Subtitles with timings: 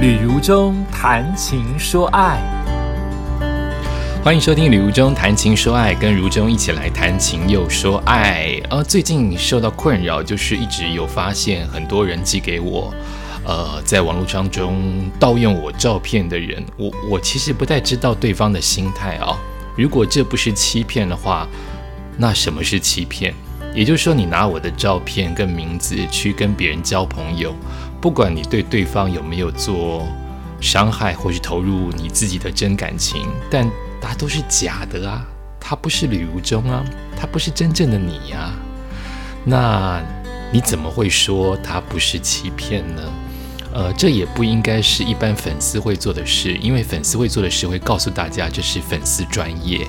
[0.00, 2.40] 旅如中谈情说爱，
[4.24, 8.58] 欢迎收听《旅如中谈情说爱》，跟如中一起来谈情又说爱。
[8.70, 12.94] 呃，最近受到困扰，就是一直有发现很多人寄给我，
[13.44, 14.80] 呃，在网络当中
[15.18, 19.36] 盗用我照片的人，我我其实不太知道对方的心态啊。
[19.76, 21.46] 如果这不是欺骗的话，
[22.16, 23.34] 那什么是欺骗？
[23.74, 27.54] 也就是说，你拿我的照片跟名字去跟别人交朋友。
[28.00, 30.06] 不管你对对方有没有做
[30.60, 33.68] 伤害，或是投入你自己的真感情，但
[34.00, 35.24] 它都是假的啊！
[35.62, 36.82] 他不是吕如中啊，
[37.16, 38.52] 他不是真正的你呀。
[39.44, 40.00] 那
[40.50, 43.02] 你怎么会说他不是欺骗呢？
[43.72, 49.86] 呃，这也不应该是一般粉丝会做的事，因为粉丝会做的事会告诉大家这是粉丝专业。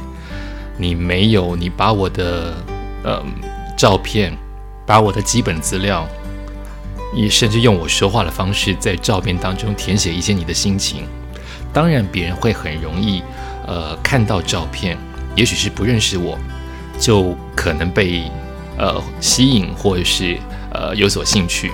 [0.77, 2.53] 你没有，你把我的
[3.03, 3.23] 呃
[3.77, 4.37] 照片，
[4.85, 6.07] 把我的基本资料。
[7.13, 11.03] 你甚至用我说话的方式，在照片当中填写一些你的心情。
[11.73, 13.21] 当然，别人会很容易，
[13.67, 14.97] 呃，看到照片，
[15.35, 16.37] 也许是不认识我，
[16.99, 18.23] 就可能被
[18.77, 20.37] 呃吸引，或者是
[20.73, 21.71] 呃有所兴趣，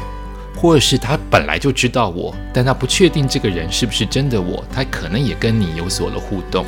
[0.55, 6.65] 或者是他本来就知道我，但他不确定这个人是不是真的我，他可能也跟你有所了互动，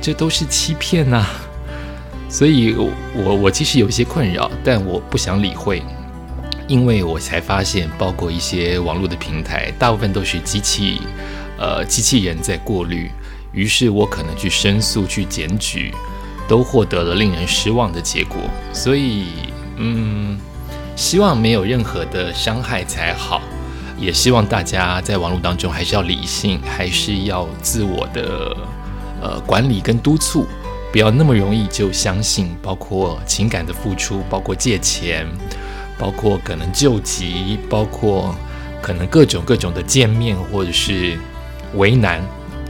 [0.00, 1.26] 这都是欺骗呐。
[2.28, 2.74] 所以，
[3.14, 5.82] 我我其实有一些困扰，但我不想理会。
[6.66, 11.00] 因为我才发现，包括一些网络的平台，大部分都是机器，
[11.58, 13.10] 呃，机器人在过滤。
[13.52, 15.94] 于是我可能去申诉、去检举，
[16.48, 18.38] 都获得了令人失望的结果。
[18.72, 19.26] 所以，
[19.76, 20.38] 嗯，
[20.96, 23.40] 希望没有任何的伤害才好。
[23.96, 28.56] 也希望大家在网络当中还是要理性，还是要自我的
[29.22, 30.48] 呃管理跟督促，
[30.90, 35.28] 不要那么容易就相信，包括情感的付出，包括借钱。
[35.98, 38.34] 包括可能救急，包括
[38.82, 41.18] 可能各种各种的见面或者是
[41.74, 42.22] 为难，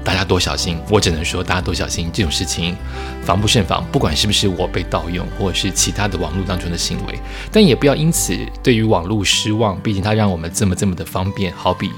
[0.05, 0.79] 大家多小心。
[0.91, 2.77] 我只能说，大家多小心这种事情，
[3.23, 3.85] 防不胜防。
[3.91, 7.19] 不管是不是我被盗用，或者是其他的网络当中的行为，
[7.51, 9.81] 但也不要因此对于网络失望。
[9.81, 11.53] 毕竟它让我们这么这么的方便。
[11.55, 11.91] 好比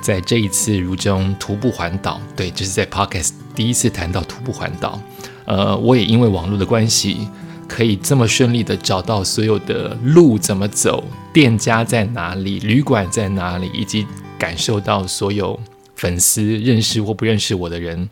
[0.00, 5.00] 在这一次如中徒步环岛，对，就是在 Podcast 第一次谈到徒步环岛，
[5.44, 7.28] 呃，我也因为网络的关系。
[7.68, 14.06] 可以这么顺利的找到所有的路怎么走，店家在哪里，旅馆在哪里，以及
[14.38, 15.60] 感受到所有
[15.94, 18.08] 粉丝认识或不认识我的人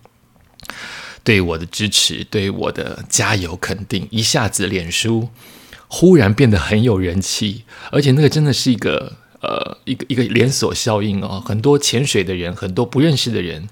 [1.25, 5.31] 对我的支持，对我的加油肯定，一下子脸书
[5.89, 13.69] 忽然变得很有人气，而且那个真的是一个呃一个一个连锁效应哦，很多潜水的人，很多不认识的人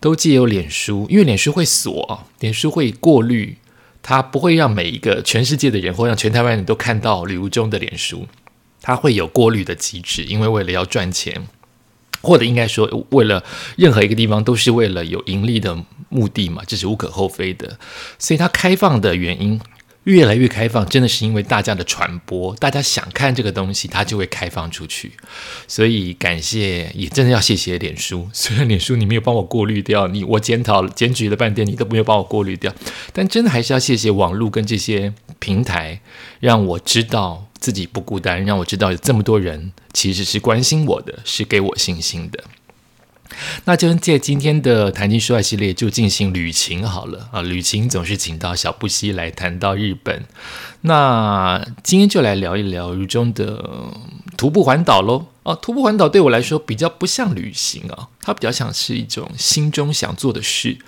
[0.00, 3.58] 都借由脸书，因为脸书会锁，脸书会过滤。
[4.08, 8.26] 它不会让每一个全世界的人，或让全台湾人都看到旅游中的脸书，
[8.80, 11.46] 它会有过滤的机制，因为为了要赚钱，
[12.22, 13.44] 或者应该说，为了
[13.76, 17.78] 任何一个地方都是为了有盈利的目的嘛，这是无可厚非的，
[18.18, 19.60] 所以它开放的原因。
[20.08, 25.12] 越来越开放，真的是因为大家的传播，大家想看这个东西，它就会开放出去。
[25.66, 28.26] 所以感谢，也真的要谢谢脸书。
[28.32, 32.74] 虽然脸书你没有帮我过滤掉，你我检讨检举了半天，你都没有帮我过滤掉，
[33.12, 36.00] 但真的还是要谢谢网络跟这些平台，
[36.40, 42.42] 让我知道自己不孤单，让我知道有这么多人其实是关心我的，是给我信心的。
[43.64, 47.42] 那就借今天的谈情说爱系列，就进行旅行好了啊！
[47.42, 50.24] 旅行总是请到小布希来谈到日本，
[50.82, 53.92] 那今天就来聊一聊如中的
[54.36, 55.26] 徒步环岛喽。
[55.42, 60.78] 哦，徒步环岛对我来说比较不像旅行啊，它比较像是一种心中想做的事，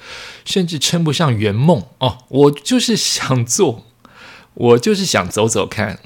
[0.45, 2.19] 甚至称不上圆梦哦。
[2.29, 3.87] 我就是想做，
[4.55, 5.99] 我就是想走走看，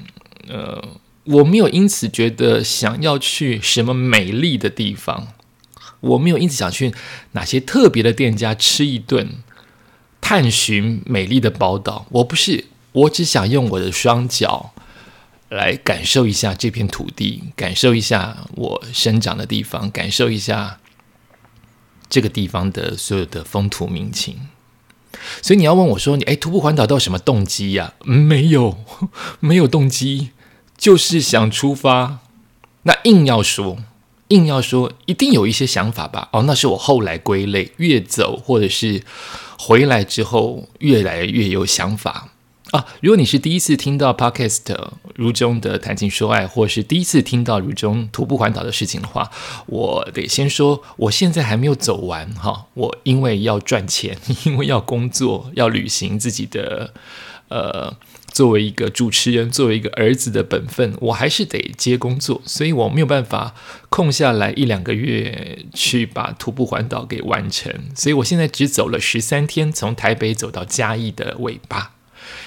[0.47, 0.81] 呃，
[1.25, 5.27] 我没有因此觉得想要去什么美丽的地方。
[6.05, 6.93] 我没有因此想去
[7.31, 9.27] 哪些特别的店家吃一顿，
[10.21, 12.05] 探寻美丽的宝岛。
[12.11, 14.73] 我不是，我只想用我的双脚
[15.49, 20.79] 来感受一下这片土地，感受一下我生长的地方，感受一下
[22.07, 24.47] 这个地方的所有的风土民情。
[25.41, 28.77] 所以你要问我说：“你哎，徒步环岛都有什么动机呀？”没有，
[29.39, 30.31] 没有动机，
[30.77, 32.19] 就是想出发。
[32.83, 33.79] 那硬要说。
[34.29, 36.29] 硬要说，一定有一些想法吧？
[36.31, 39.03] 哦，那是我后来归类，越走或者是
[39.59, 42.29] 回来之后，越来越有想法
[42.71, 42.85] 啊。
[43.01, 44.75] 如果你是第一次听到 Podcast
[45.15, 49.29] 如中的谈情说爱，或是第一次听到如中徒步环岛的事情的话，
[49.67, 52.65] 我得先说，我现在还没有走完哈。
[52.73, 56.93] 我因为要赚钱， 因为要工作，要履行自己的
[57.49, 57.95] 呃。
[58.35, 63.55] 作为一个主持人，作为一个儿子的本分，我还是得接工作，所以我没有办法
[63.89, 67.73] 空下来一两个月去把徒步环岛给完成。
[67.95, 71.93] 所以我现在只走了十三天，从台北走到嘉义的尾巴，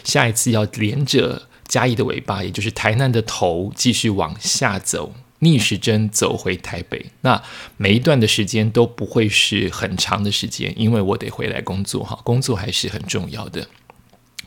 [0.04, 7.06] 下一次要连着嘉义的尾巴，也就是台南的头，继续往下走，逆时针走回台北。
[7.22, 7.42] 那
[7.78, 13.66] 每一段的时间都不会是很长的时间，因为我得回来工作哈，工作还是很重要的。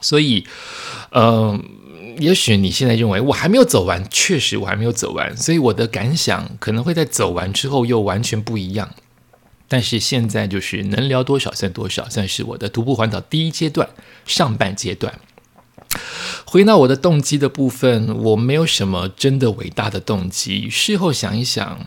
[0.02, 0.46] 所以，
[1.12, 1.64] 嗯，
[2.20, 8.90] 也许你现在认为我还没有走完，确实我还没有走完，所以我的感想可能会在走完之后又完全不一样。
[9.68, 13.88] 但是现在就是能聊多少算多少，算是我的徒步环岛第一阶段
[14.26, 15.20] 上半阶段。
[16.46, 20.70] 回到我的动机的部分，我没有什么真的伟大的动机。
[20.70, 21.86] 事后想一想，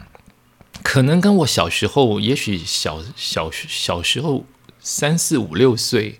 [0.83, 4.47] 可能跟我小时候，也许小小小时候
[4.81, 6.19] 三四五六岁。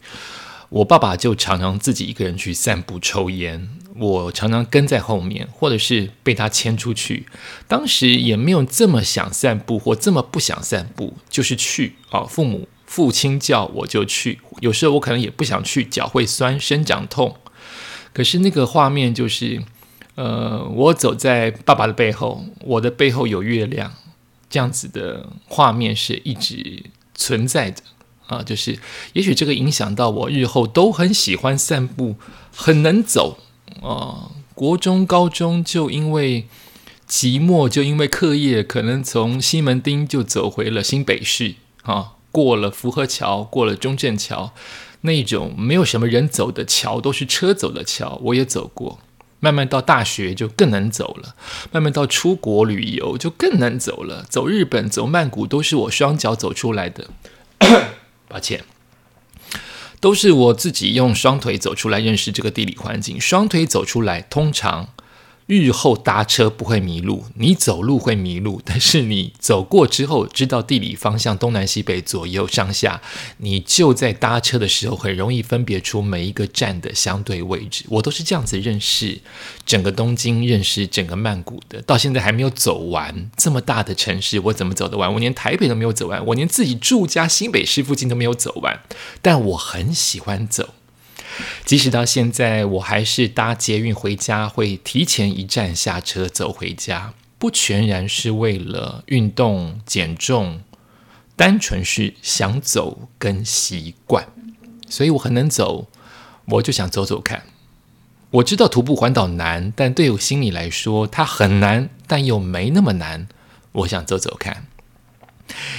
[0.75, 7.27] 我爸爸就常常自己一个人去散步抽烟，我常常跟在后面，或者是被他牵出去。
[7.69, 14.41] 当时也没有这么想散步或这么不想散步，就是去啊，父母父亲叫我就去。
[14.59, 17.37] 有时候我可能也不想去，脚会酸，生长痛。
[18.13, 19.63] 可是那个画面就是，
[20.17, 23.95] 呃，我走在爸爸的背后，我的背后有月亮，
[24.51, 26.83] 这样子的画面是一直
[27.15, 27.81] 存在的。
[28.27, 28.79] 啊，就是
[29.13, 32.17] 也许这个影响到我日后都很喜欢散步，
[32.55, 33.39] 很能走
[33.83, 34.31] 啊。
[34.55, 36.47] 国中、高中就因为
[37.09, 44.53] 寂寞，就因为课业，可能从西门町就走回了新北市啊，过了福和桥，过了中正桥，
[45.03, 49.01] 那种没有什么人走的桥，都是车走的桥，我也走过。
[49.41, 51.35] 慢慢到大学就更能走了，
[51.71, 57.09] 慢慢到出国旅游就更能走了，走日本、走曼谷都是我双脚走出来的。
[58.35, 58.65] 而且，
[60.01, 63.21] 都是我自己用双腿走出来认识这个地理环境。
[63.21, 64.94] 双腿走出来，通常。
[65.47, 73.03] 日后搭车不会迷路，你走路会迷路，但是你走过之后知道地理方向东南西北左右上下，
[73.39, 77.85] 你就在搭车的时候很容易分别出每一个站的相对位置。
[77.89, 79.21] 我都是这样子认识
[79.67, 85.13] 整个东京，认识整个曼谷的，到现在还没有走完这么大的城市，我怎么走得完？
[85.13, 88.81] 我连台北都没有走完，我连自己住家新北市附近都没有走完，
[89.21, 90.71] 但我很喜欢走。
[91.65, 100.63] 即使到现在，我还是搭捷运回家，会提前一站下车走回家，不全然是为了运动减重，
[101.37, 104.27] 单纯是想走跟习惯。
[104.89, 105.89] 所以我很能走，
[106.47, 107.45] 我就想走走看。
[108.31, 113.29] 我知道徒步环岛难，但对我心里来说，它很难，但又没那么难。
[113.73, 114.67] 我想走走看。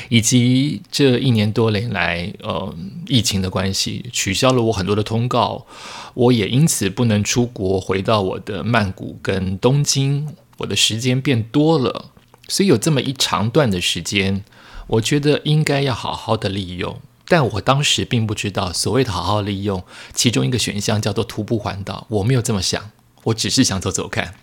[0.10, 2.76] 以及这一年多年来，呃，
[3.08, 5.66] 疫情的关系，取消了我很多的通告，
[6.14, 10.28] 我也因此不能出国，回到我的曼谷跟东京，
[10.58, 12.12] 我的时间变多了，
[12.48, 14.44] 所以有这么一长段的时间，
[14.88, 17.00] 我觉得应该要好好的利用。
[17.28, 19.84] 但我当时并不知道，所谓的好好利用，
[20.14, 22.92] 其中一个选项叫做徒步环岛，我没有这么想，
[23.24, 24.36] 我只是想走走看。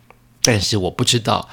[0.42, 1.48] 但是我不知道，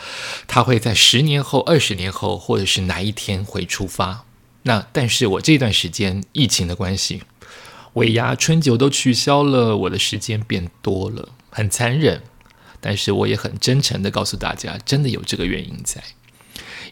[0.48, 4.26] 他会在十年后、二十年后，或者是哪一天会出发。
[4.64, 7.24] 那但是我这段时间疫情的关系，
[7.94, 12.24] 尾牙、春酒都取消了，我的时间变多了，很残忍。
[12.82, 16.02] 但是我也很真诚的告诉大家，真的有这个原因在。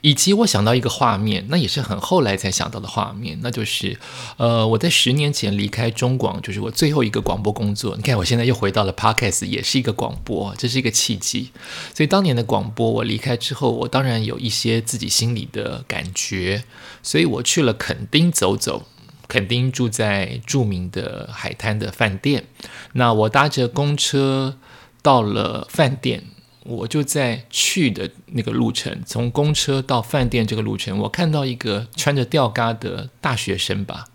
[0.01, 3.97] 以及我想到一个画面，那也是很后来才想到的画面，那就是，
[4.37, 7.95] 呃，我在十年前离开中广，就是我最后一个广播工作。
[7.95, 11.51] 你看，我现在又回到了 Podcast，也是一个广播，这是一个契机。
[11.93, 16.63] 所以当年的广播，我离开之后，我当然有一些自己心里的感觉，
[17.01, 18.85] 所以我去了垦丁走走，
[19.27, 22.45] 垦丁住在著名的海滩的饭店。
[22.93, 24.57] 那我搭着公车
[25.01, 26.23] 到了饭店。
[26.67, 34.07] 我就在去的那个路程，从公车到饭店这个路程，我看到一个穿着吊嘎的大学生吧，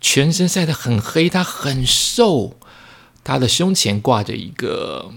[0.00, 2.56] 全身晒得很黑，他很瘦，
[3.22, 5.12] 他的胸前挂着一个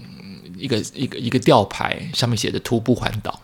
[0.58, 3.40] 一个一个一个吊牌，上面写着“徒步环岛”。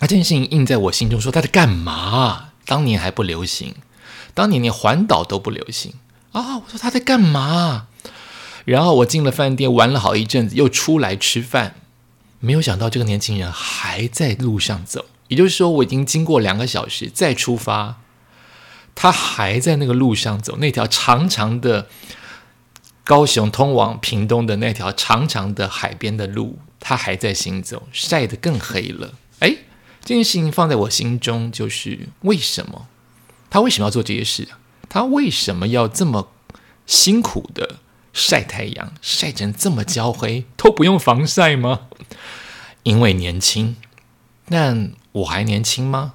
[0.00, 2.50] 那这件事情印在我心中，说他在干嘛？
[2.64, 3.74] 当年还不流行，
[4.34, 5.94] 当年连环岛都不流行
[6.30, 6.58] 啊！
[6.58, 7.88] 我说他在干嘛？
[8.64, 11.74] 然后我进了饭店，玩了好一阵子，又出来吃饭。
[12.44, 18.00] 没有想到这个年轻人还在路上走，也就是说我已经经过两个小时再出发，
[18.96, 21.86] 他还在那个路上走，那条长长的
[23.04, 29.14] 高雄通往屏东的那条长长的海边的路，他还在行走，晒得更黑了。
[29.38, 29.58] 哎，
[30.04, 32.88] 这件事情放在我心中，就是为什么
[33.48, 34.48] 他为什么要做这些事？
[34.88, 36.32] 他为什么要这么
[36.86, 37.76] 辛苦的
[38.12, 41.88] 晒太阳晒成这么焦黑都不用防晒吗？
[42.82, 43.76] 因为年轻，
[44.48, 46.14] 但我还年轻吗？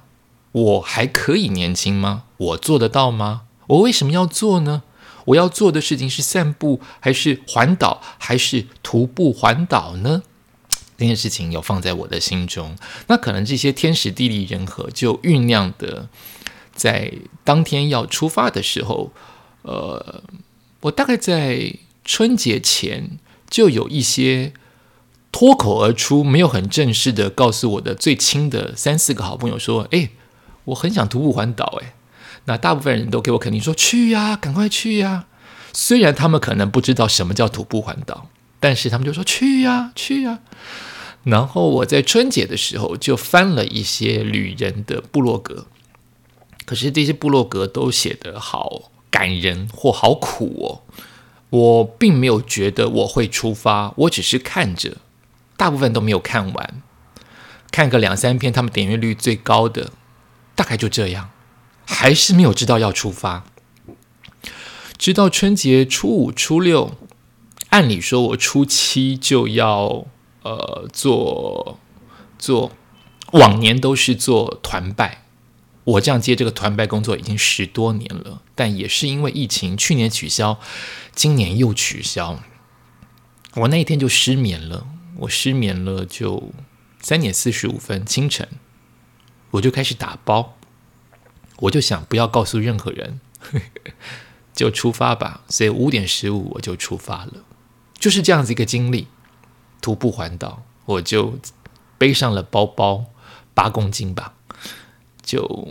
[0.52, 2.24] 我还可以年轻吗？
[2.36, 3.42] 我做得到吗？
[3.66, 4.82] 我为什么要做呢？
[5.26, 10.22] 我要做的事情是散步，还是环岛，还是徒步环岛呢？
[10.96, 12.76] 这件事情有放在我的心中，
[13.06, 16.08] 那可能这些天时地利人和就酝酿的，
[16.74, 17.12] 在
[17.44, 19.12] 当天要出发的时候，
[19.62, 20.22] 呃，
[20.80, 21.72] 我大概在
[22.08, 23.18] 春节前
[23.50, 24.54] 就有一些
[25.30, 30.08] 脱口而出，没有很正式的告诉我的最亲的三四个好朋友说：“哎，
[30.64, 31.92] 我很想徒步环岛。”哎，
[32.46, 35.26] 那大部分人都给我肯定说：“去呀，赶快去呀！”
[35.74, 38.30] 虽然他们可能不知道什么叫徒步环岛。
[38.58, 40.40] 但是他们就说去呀去呀，
[41.22, 45.66] 然后我在春节的时候就翻了一些旅人的部落格，
[46.64, 50.82] 可是这些部落格都写得好感人或好苦哦，
[51.50, 54.98] 我并没有觉得我会出发，我只是看着，
[55.56, 56.82] 大部分都没有看完，
[57.70, 59.92] 看个两三篇，他们点阅率最高的，
[60.54, 61.30] 大概就这样，
[61.86, 63.44] 还是没有知道要出发，
[64.96, 66.96] 直到春节初五初六。
[67.70, 70.06] 按理说，我初七就要
[70.42, 71.78] 呃做
[72.38, 72.72] 做，
[73.32, 75.24] 往年都是做团拜，
[75.88, 80.60] 我这样接这个团拜工作已经十多年了，但也是因为疫情，去年取消，
[81.14, 82.40] 今年又取消，
[83.54, 84.86] 我那一天就失眠了，
[85.20, 86.52] 我失眠了，就
[87.00, 88.46] 三点四十五分清晨，
[89.52, 90.58] 我就开始打包，
[91.60, 93.20] 我就想不要告诉任何人，
[94.52, 97.32] 就出发吧，所以五点十五我就出发了。
[97.98, 99.06] 就是这样子一个经历，
[99.80, 101.38] 徒步环岛，我就
[101.96, 103.06] 背上了包包，
[103.54, 104.34] 八公斤吧，
[105.28, 105.68] 就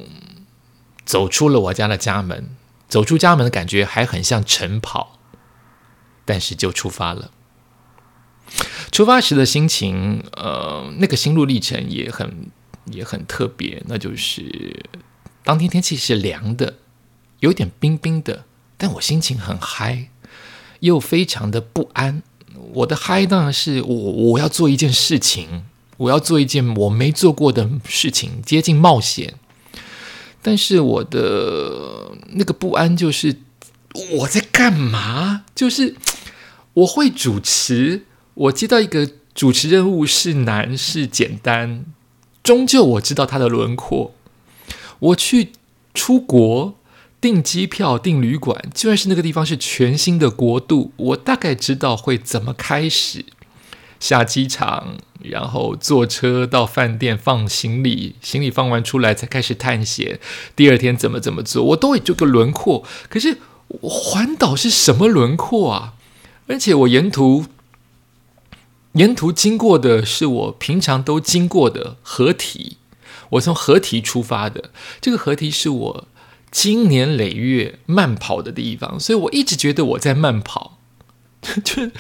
[1.03, 2.51] 走出了我家的家门。
[2.87, 5.17] 走出家门的感觉还很像晨跑，
[6.25, 7.31] 但是就出发了。
[8.91, 12.51] 出发时的心情，呃，那个心路历程也很
[12.85, 13.81] 也很特别。
[13.87, 14.85] 那就是
[15.43, 16.75] 当天天气是凉的，
[17.39, 18.45] 有点冰冰的，
[18.77, 20.09] 但我心情很嗨。
[20.81, 22.21] 又非常的不安。
[22.75, 25.65] 我的嗨当然是我我要做一件事情，
[25.97, 29.33] 我要做一件我没做过的事情，接近冒险。
[30.41, 33.37] 但是我的那个不安就是
[34.19, 35.43] 我在干嘛？
[35.55, 35.95] 就是
[36.73, 38.03] 我会主持，
[38.33, 41.85] 我接到一个主持任务是难是简单，
[42.43, 44.13] 终究我知道它的轮廓。
[44.99, 45.51] 我去
[45.93, 46.75] 出国。
[47.19, 53.25] 订机票、订旅馆，就算是那个地方是全新的国度，我大概知道会怎么开始
[53.99, 60.19] 下机场，然后坐车到饭店放行李，行李放完出来才开始探险。
[60.55, 62.83] 第二天怎么怎么做，我都会这个轮廓。
[63.09, 63.37] 可是
[63.81, 65.93] 环岛是什么轮廓啊？
[66.47, 67.45] 而且我沿途
[68.93, 72.77] 沿途经过的是我平常都经过的河堤，
[73.31, 76.07] 我从河堤出发的，这个河堤是我。
[76.49, 80.79] 经年累月慢跑的地方，所以我一直觉得我在慢跑，
[81.63, 81.91] 就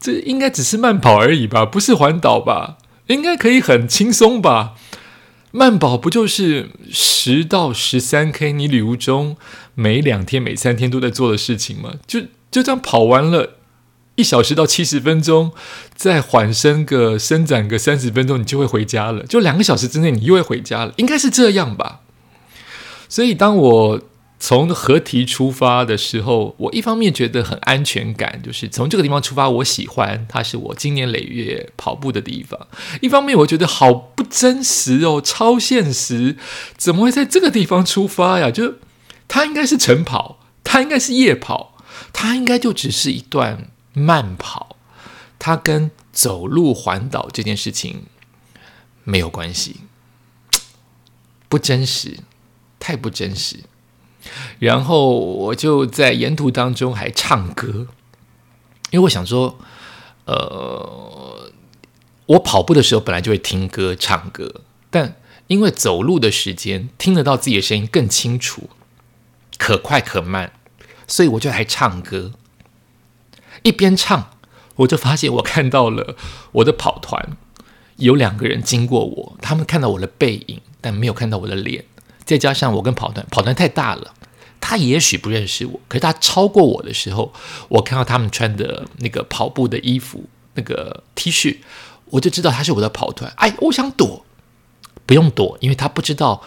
[0.00, 2.78] 这应该只是慢跑而已吧，不是环岛吧？
[3.08, 4.74] 应该可以很轻松吧？
[5.50, 8.52] 慢跑不就是十到十三 K？
[8.52, 9.36] 你旅途中
[9.74, 11.94] 每两天、每三天都在做的事情吗？
[12.06, 13.54] 就就这样跑完了
[14.14, 15.52] 一小时到七十分钟，
[15.94, 19.24] 再缓身个伸展个三十分钟，你就会回家了。
[19.24, 22.00] 就两个小时之内，你又会回家了，应该是这样吧？
[23.08, 24.00] 所以，当我
[24.40, 32.68] 从河堤出发的时候，我一方面觉得很安全感，就是从这个地方出发，我喜欢它是我经年累月跑步的地方；
[33.00, 36.36] 一方面，我觉得好不真实哦，超现实，
[36.76, 38.50] 怎么会在这个地方出发呀？
[38.50, 38.76] 就
[39.26, 41.76] 它应该是晨跑，它应该是夜跑，
[42.12, 44.76] 它应该就只是一段慢跑，
[45.38, 48.04] 它跟走路环岛这件事情
[49.02, 49.80] 没有关系，
[51.48, 52.18] 不真实。
[52.80, 53.56] 太不真实，
[54.58, 57.86] 然后我就在沿途当中还唱歌，
[58.90, 59.58] 因为我想说，
[60.24, 61.50] 呃，
[62.26, 68.68] 我跑步的时候本来就会听歌唱歌，但因为走路的时间听得到自己的声音更清楚，
[69.56, 70.52] 可快可慢，
[71.06, 72.32] 所以我就还唱歌。
[73.62, 74.30] 一边唱，
[74.76, 76.16] 我就发现我看到了
[76.52, 77.36] 我的跑团
[77.96, 81.84] 有两个人经过我，他们看到我的背影，但没有看到我的脸。
[82.24, 84.14] 再加上我跟跑团跑团太大了，
[84.68, 87.32] 他也许不认识我，可是他超过我的时候，
[87.70, 90.24] 我看到他们穿的那个跑步的衣服，
[90.56, 91.56] 那个 T 恤，
[92.10, 93.32] 我就知道他是我的跑团。
[93.36, 94.26] 哎，我想躲，
[95.06, 96.42] 不用躲，因为他不知道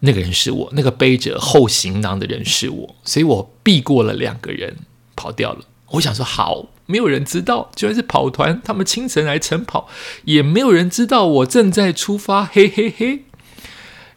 [0.00, 4.76] 那个人是我，那个背着后行囊的人是我，所以我避过了两个人，
[5.14, 5.60] 跑掉了。
[5.92, 9.88] 我想说好，没有人知道，居然是跑团，他们清晨来晨跑，
[10.26, 13.24] 也没有人知道我正在出发，嘿嘿嘿。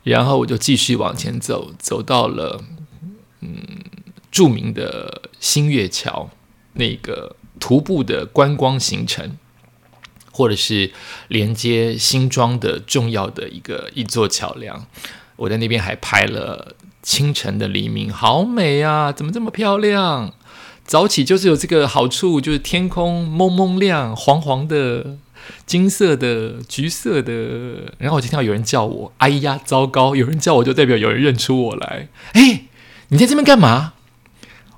[0.03, 2.61] 然后我就继续往前走，走到了
[3.41, 3.57] 嗯
[4.31, 6.29] 著名的新月桥
[6.73, 9.37] 那个徒步的观光行程，
[10.31, 10.91] 或者是
[11.27, 14.85] 连接新庄的重要的一个一座桥梁。
[15.35, 19.11] 我在那边还拍了清晨的黎明，好美啊！
[19.11, 20.33] 怎么这么漂亮？
[20.85, 25.17] 早起就是有这个好处，就是天空蒙蒙亮，黄黄的、
[25.65, 27.93] 金色的、橘色的。
[27.97, 30.15] 然后我就听到有人叫我，哎呀，糟糕！
[30.15, 32.09] 有人叫我就代表有人认出我来。
[32.33, 32.63] 哎，
[33.09, 33.93] 你在这边干嘛？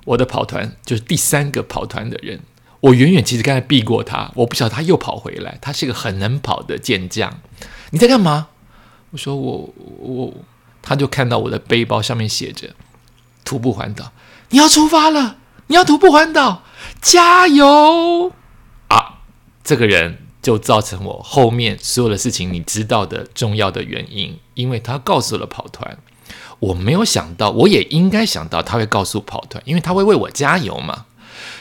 [0.04, 2.40] 我的跑团就是第三个跑团的人。
[2.80, 5.56] 我远远其实刚才避过他，我不晓得他又跑回来。
[5.60, 7.38] 他是个很能跑的健将。
[7.90, 8.48] 你在干嘛？
[9.10, 10.34] 我说我我，
[10.82, 12.74] 他就看到我的背包上面写着
[13.44, 14.10] “徒步环岛”，
[14.50, 15.36] 你要出发了。
[15.68, 16.64] 你要徒步环岛，
[17.00, 18.32] 加油
[18.88, 19.20] 啊！
[19.62, 25.96] 这个人就造成我后面所有的事情，你知道的重要的原因，因为他告诉了跑团，
[26.62, 31.06] 我没有想到，我也应该想到他会告诉跑团，因为他会为我加油嘛。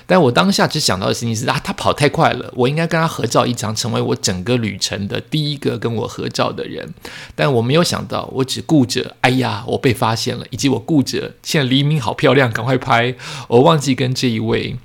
[0.05, 6.93] 但我当下只想到的事情是啊，他跑太快了，我应该跟他合照一张，成为我整个旅程的第一个跟我合照的人。
[7.33, 13.15] 但我没有想到，我只顾着哎呀，我被发现了，以及我顾着现在黎明好漂亮，赶快拍。
[13.47, 14.77] 我忘记跟这一位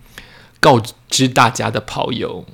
[0.60, 0.80] 告
[1.10, 2.46] 知大家的跑友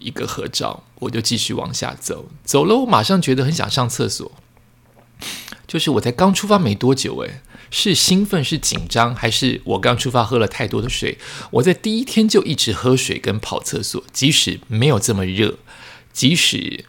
[0.00, 2.26] 一个合照，我就继续往下走。
[2.44, 4.32] 走了，我马上觉得很想上厕所，
[5.74, 7.40] 就是我才刚出发没多久，诶。
[7.68, 11.18] 是兴奋，是紧张，还是我刚出发喝了太多的水？
[11.50, 15.58] 我在第一天就一直喝水跟跑厕所，即使没有这么热，
[16.12, 16.84] 即使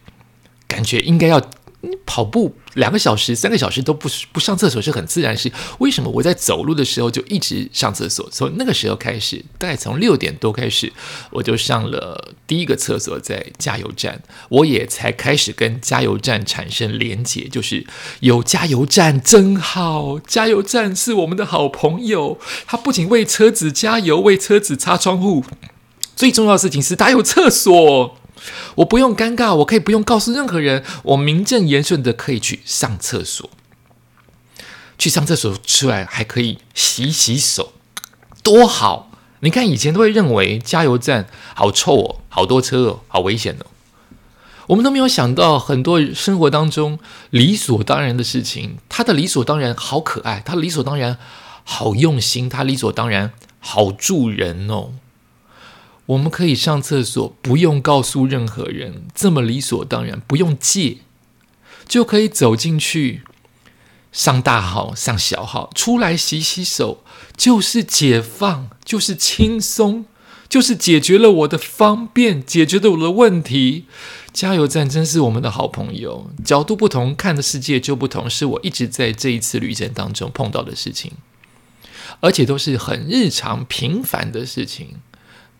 [0.68, 1.42] 感觉应该要。
[1.86, 5.50] 你跑步两个小时、三个小时都不不上厕所是很自然事。
[5.78, 8.28] 为什么我在走路的时候就一直上厕所？
[8.30, 10.92] 从那个时候开始，大概从六点多开始，
[11.30, 17.86] 我就上了第一个厕所，在加油站，我也才开始跟加油站产生连结，就是
[18.20, 22.38] 有加油站真好，加油站是我们的好朋友。
[22.66, 25.44] 他不仅为车子加油，为车子擦窗户，
[26.14, 28.18] 最重要的事情是他有厕所。
[28.76, 33.50] 我不用尴尬，我可以不用告诉任何人，我名正言顺的可以去上厕所，
[34.98, 37.72] 去上厕所出来还可以洗洗手，
[38.42, 39.10] 多好！
[39.40, 43.66] 你看以前都会认为加油站好臭哦，好多车哦，好危险哦。
[44.68, 46.98] 我们都没有想到很多生活当中
[47.30, 51.18] 理所当然的事情，他的理所当然好可爱，他理所当然
[51.62, 54.94] 好用心，他理所当然好助人哦。
[56.06, 60.98] 我们可以上厕所，不用告诉任何人，这么理所当然，不用借，
[61.88, 63.22] 就可以走进去
[64.12, 67.02] 上大号、上小号，出来洗洗手，
[67.36, 70.06] 就是解放，就是轻松，
[70.48, 73.86] 就是解决了我的方便，解决了我的问题。
[74.32, 81.12] 加油站真是我们的好朋友，角度不同，看的世界就不同，是我一直在这一次旅程当中碰到的事情，
[82.20, 84.96] 而且都是很日常、平凡的事情。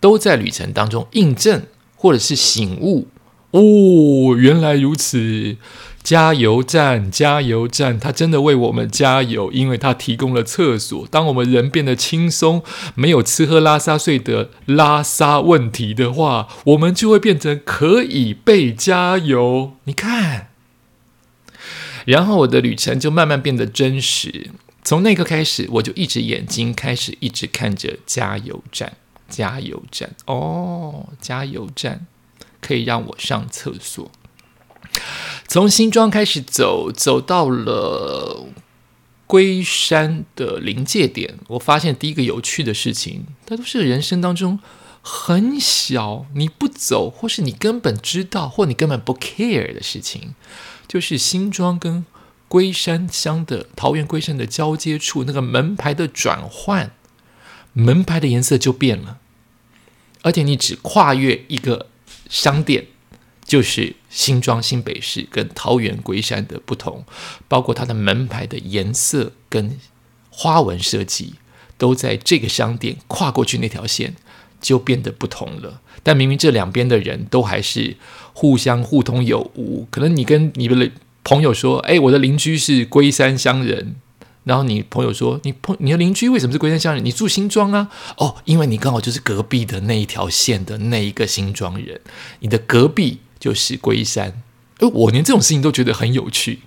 [0.00, 1.62] 都在旅程当中印证，
[1.94, 3.08] 或者是醒悟
[3.52, 5.56] 哦，原来如此！
[6.02, 11.04] 加油站，加油站，他真的为我们加油，因为他提供了厕所。
[11.10, 12.62] 当我们人变得轻松，
[12.94, 19.72] 没有吃喝拉撒睡的拉撒问题的话，我们就会变成可以被加油。
[19.84, 20.50] 你看，
[22.04, 24.50] 然后我的旅程就慢慢变得真实。
[24.84, 28.92] 从那刻开始，我就一直眼睛开始一直看着加油站。
[29.28, 32.06] 加油站哦，加油站
[32.60, 34.10] 可以让我上厕所。
[35.48, 38.46] 从新庄开始走，走到了
[39.26, 44.60] 龟山的临界点，我发现第一个有趣的事情，它都是人生当中
[45.02, 50.34] 很小，你不走，或是你根本知道，或你根本不 care 的事情，
[50.88, 52.04] 就是新庄跟
[52.48, 56.92] 龟山乡的桃园龟山的交接处，那个门牌的转换。
[57.78, 59.18] 门牌的颜色就变了，
[60.22, 61.88] 而且你只跨越一个
[62.30, 62.86] 商店，
[63.44, 67.04] 就是新庄新北市跟桃园龟山的不同，
[67.48, 69.78] 包括它的门牌的颜色跟
[70.30, 71.34] 花纹设计，
[71.76, 74.16] 都在这个商店跨过去那条线
[74.58, 75.82] 就变得不同了。
[76.02, 77.98] 但明明这两边的人都还是
[78.32, 80.90] 互相互通有无，可能你跟你的
[81.22, 83.96] 朋友说：“哎，我的邻居是龟山乡人。”
[84.46, 87.04] 然后你朋友说：“你朋你的邻居为什么是龟山乡人？
[87.04, 87.88] 你住新庄啊？
[88.16, 92.00] 哦，因为你刚好就是隔壁的那一条线的那一个新庄人，
[92.38, 94.40] 你的隔壁就是龟山。
[94.78, 96.60] 哎我连这种事情都觉得很有趣。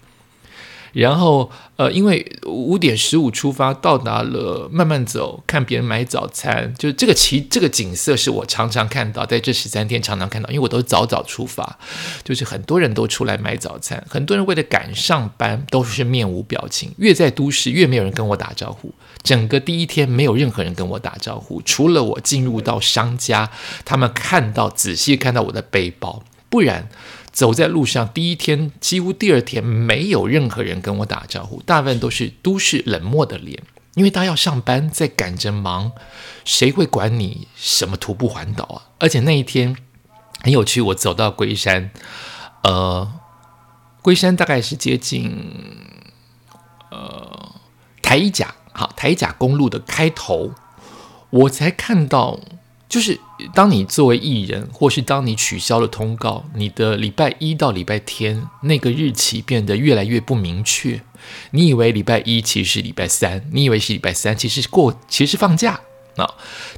[0.94, 11.78] 然后，呃，因为五点十五出发，到达了，慢慢走，看别人买早餐，就这个奇这个景色是我常常看到，在这十三天常常看到，因为我都早早出发，
[12.24, 23.52] 就是很多人都出来买早餐，很多人为了赶上班都是面无表情，越在都市越没有人跟我打招呼，整个第一天没有任何人跟我打招呼，除了我进入到商家，
[23.86, 26.90] 他们看到仔细看到我的背包，不然。
[27.40, 35.94] 走在路上，第一天几乎第二天没有任何人跟我打招呼，大部分都是都市冷漠的脸，因为大家要上班，在赶着忙，
[36.44, 38.92] 谁会管你什么徒步环岛啊？
[39.00, 39.78] 而且那一天
[40.42, 41.92] 很有趣，我走到龟山，
[42.64, 43.10] 呃，
[44.02, 45.32] 龟山大概是接近
[46.92, 47.56] 呃
[48.02, 50.52] 台甲，好台甲公路的开头，
[51.30, 52.42] 我才看到。
[52.90, 53.18] 就是
[53.54, 61.00] 当你作为艺人，或是当你取消了通告，你的礼拜一到礼拜天那个日期变得越来越不明确。
[61.52, 65.80] 你以为礼拜一其实是礼拜三，你以为是礼拜三，其实是过，其实是放假
[66.16, 66.28] 啊。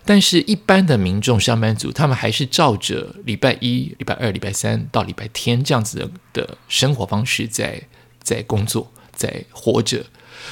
[0.04, 7.82] 但是一般的民众、上班族，他们还是照着礼拜一、礼拜二、礼拜三到礼拜天这样子的的生活方式在
[8.22, 10.04] 在工作，在活着。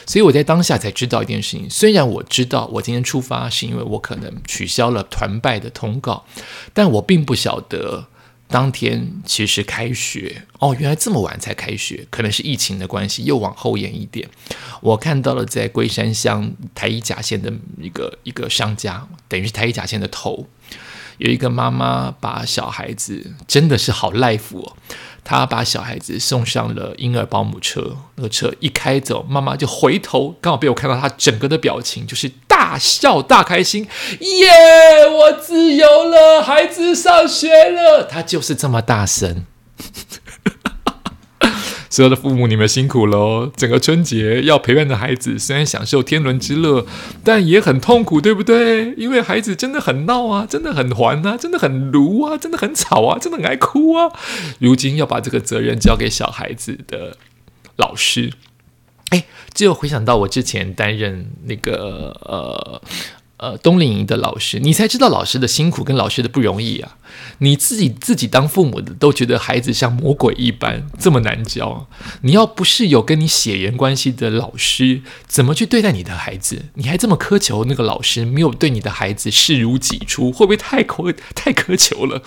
[0.05, 1.69] 所以我在当下才知道一件事情。
[1.69, 6.25] 虽然我知道我今天出发是因为我可能取消了团拜的通告，
[6.73, 8.07] 但我并不晓得
[8.47, 14.27] 当天其实开学哦，原来这么晚才开学，可能是疫情的关系又往后延一点。
[14.81, 20.47] 我看到了在龟山乡台一甲线的一个一个商家，等于是台一甲线的头，
[21.19, 24.75] 有一个妈妈把小孩子真的是好赖福哦。
[25.29, 33.87] 他把小孩子送上了婴儿保姆车，那个车一开走，妈妈就回头，刚好被我看到他整个的表情，就是大笑大开心，
[34.21, 35.07] 耶！
[35.07, 39.45] 我自由了，孩子上学了，他就是这么大声。
[41.99, 43.51] 所有的父母，你们辛苦喽！
[43.57, 46.85] 整个春节要陪伴着孩子，虽然享受天伦之乐，
[47.25, 48.93] 但也很痛苦，对不对？
[48.93, 54.09] 因为孩子真的很闹啊，真的很烦啊，真的很卢啊，真的很吵啊，真的很爱哭啊。
[54.59, 57.17] 如今要把这个责任交给小孩子的
[57.75, 58.31] 老师，
[59.09, 62.81] 哎，只有回想到我之前担任那个呃。
[63.39, 66.97] 呃，冬令营的老师，你才知道老师的辛苦跟老师的不容易啊！
[67.37, 71.87] 你自己自己当父母的都觉得孩子像魔鬼一般这么难教，
[72.23, 76.65] 你要不是有跟你血缘关系的老师，怎么去对待你的孩子？
[76.73, 82.21] 你还这么苛求那个老师没有对你的孩子视如己出，会不会太苛 太苛求了？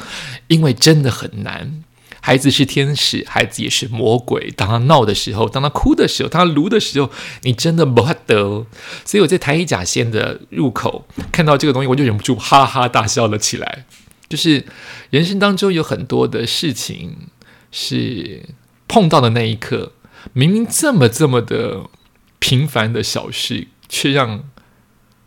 [0.46, 1.83] 因为真的很难。
[2.25, 4.51] 孩子是天使，孩子也是魔鬼。
[4.57, 7.11] 当他闹的时候，当他哭的时候，当他撸的时候，
[7.43, 8.65] 你真的不得。
[9.05, 13.85] 所以我在台一甲线的入口看到这个东西，我就忍不住哈哈大笑了起来。
[14.31, 14.65] 就是
[15.11, 17.29] 人生当中有很多的事情
[17.71, 18.49] 是
[18.87, 19.93] 碰到的那一刻，
[20.33, 21.91] 明明这么这么的
[22.39, 24.45] 平凡的小事，却让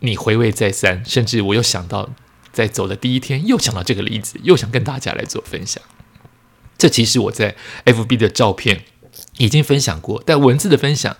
[0.00, 1.04] 你回味再三。
[1.04, 2.08] 甚至我又想到，
[2.52, 5.82] 在走的第一天，又想到这个例子，又想跟大家来做分享。
[6.78, 8.84] 这其实我在 FB 的照片
[9.38, 11.16] 已经分享过，但文字的分享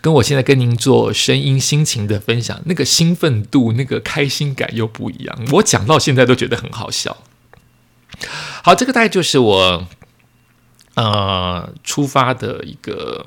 [0.00, 5.38] 跟我现在跟您做声音心情的分享，那个兴奋度、那个开心感又不一样。
[5.52, 7.16] 我讲到现在都觉得很好笑。
[8.62, 9.86] 好，这个大概就是我
[10.94, 13.26] 呃出发的一个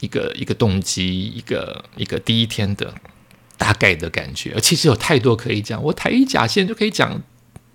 [0.00, 2.94] 一个一个动机，一个一个第一天的
[3.58, 4.58] 大概的感觉。
[4.60, 7.20] 其实有太多可以讲，我台一甲线就可以讲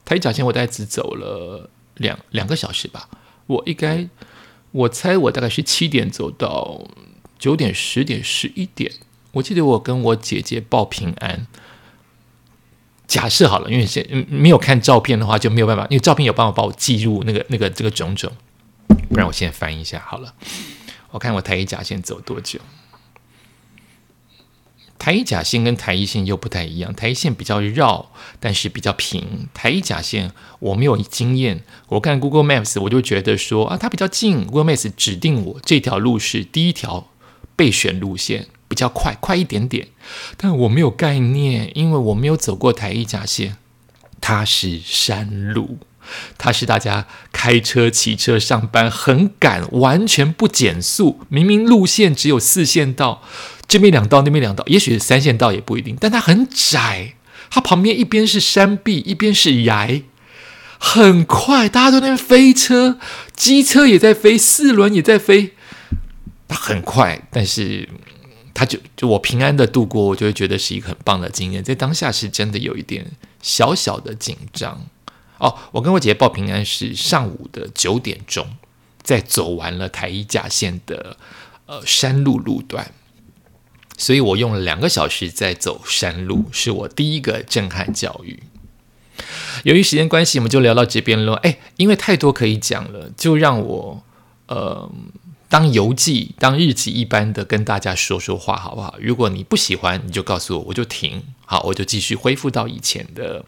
[0.03, 3.07] 台一甲线，我大概只走了两两个小时吧。
[3.47, 4.07] 我应该，
[4.71, 6.83] 我猜我大概是七点走到
[7.37, 8.91] 九点、十点、十一点。
[9.33, 11.47] 我记得我跟我姐姐报平安。
[13.07, 18.31] 假设好了，因为现没有看照片的话就没有办法，因为照片有办法帮我记录那个、那个、这个种种。
[19.09, 20.33] 不然我现在翻一下好了，
[21.11, 22.59] 我看我台一甲线走多久。
[24.97, 29.47] 台一甲线跟台一线又不太一样，台一线比较绕，但是比较平。
[29.53, 37.09] 台一甲线我没有经验，我看 Google Maps 我就觉得说啊，它比较近，Google Maps 指定我这条路是第一条
[37.55, 39.89] 备选路线，比较快，快一点点。
[40.37, 43.57] 但我没有概念，因为我没有走过台一甲线，
[44.21, 45.79] 它是山路，
[46.37, 53.21] 它是大家开车、骑车上班很赶，完全不减速，明明路线只有四线道。
[53.67, 57.15] 这边两道，那边两道，也许是三线道也不一定，但它很窄，
[57.49, 60.01] 它旁边一边是山壁，一边是崖，
[60.79, 62.99] 很快，大家都在那边飞车，
[63.35, 65.53] 机车也在飞，四轮也在飞，
[66.47, 67.89] 它很快，但是
[68.53, 73.05] 它就就我平安的度过，我就会觉得是一个很棒的经验，在当下是真的有一点
[73.41, 74.85] 小小的紧张
[75.39, 75.57] 哦。
[75.71, 78.47] 我跟我姐姐报平安是上午的九点钟，
[79.01, 81.17] 在走完了台一甲线的。
[81.67, 82.91] 呃山路路段，
[83.97, 88.43] 所以我用了两个小时在走山路，是我第一个震撼教育。
[89.63, 91.35] 由于时间关系，我们就聊到这边了。
[91.35, 94.03] 哎，因为太多可以讲了，就让我
[94.47, 94.91] 呃
[95.47, 98.95] 当游记、当日记一般的跟大家说说话，好不好？
[98.99, 101.23] 如果你不喜欢，你就告诉我，我就停。
[101.45, 103.45] 好，我就继续恢复到以前的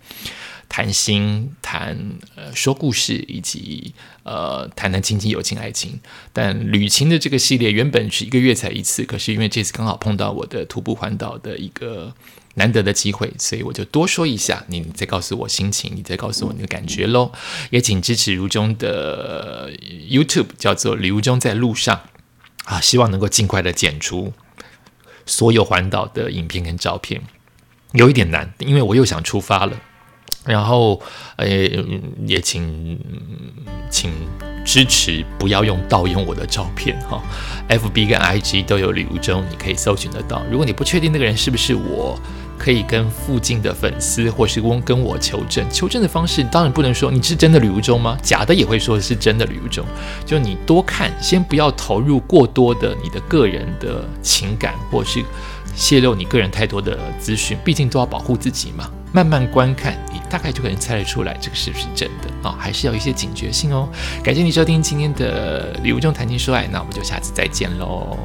[0.70, 1.98] 谈心、谈
[2.36, 6.00] 呃说故事，以及呃谈谈亲情、友情、爱情。
[6.34, 12.14] 但旅行的这个系列原本是一个月才一次，可是因为这次刚好碰到我的徒步环岛的一个。
[12.58, 14.64] 难得的机会，所以我就多说一下。
[14.66, 17.32] 你再告诉我心情，你再告诉我你的感觉喽。
[17.70, 19.72] 也请支持如中的
[20.10, 22.02] YouTube，叫做李如中在路上
[22.64, 24.34] 啊，希望能够尽快的剪出
[25.28, 27.22] 所有环岛的影片跟照片。
[27.92, 29.80] 有一点难，因为我又想出发了。
[30.46, 31.02] 然后，
[31.36, 31.48] 呃，
[32.26, 33.00] 也请
[33.90, 34.12] 请
[34.66, 37.22] 支持，不要用盗用我的照片哈。
[37.70, 40.42] FB 跟 IG 都有李如中，你可以搜寻得到。
[40.50, 42.20] 如果你不确定那个人是不是我。
[42.60, 45.64] 可以跟附近的粉丝，或是跟跟我求证。
[45.70, 48.18] 求证的方式当然不能说你是真的吕如中吗？
[48.24, 49.86] 假的也会说是真的吕如中。
[50.26, 55.24] 就你多看，先不要投入过多的你的个人的情感，或是
[55.76, 57.56] 泄露你个人太多的资讯。
[57.64, 58.90] 毕竟都要保护自己嘛。
[59.12, 62.56] 慢慢观看，你大概就可能猜得出来这个是不是真的啊？
[62.60, 63.90] 还是要一些警觉性哦。
[64.24, 68.18] 感谢你收听今天的礼物中谈情说爱，那我们就下次再见喽。